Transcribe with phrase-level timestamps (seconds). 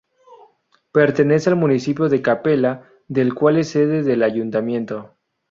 [0.91, 5.13] Pertenece al municipio de Capela, del cual es sede del Ayuntamiento.